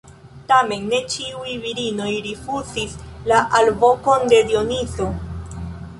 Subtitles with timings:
[0.51, 2.95] Tamen, ne ĉiuj virinoj rifuzis
[3.33, 5.11] la alvokon de Dionizo.